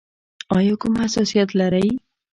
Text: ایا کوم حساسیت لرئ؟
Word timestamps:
ایا 0.57 0.73
کوم 0.81 0.93
حساسیت 1.03 1.49
لرئ؟ 1.59 1.87